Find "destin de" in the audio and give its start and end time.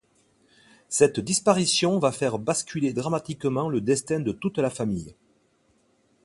3.81-4.31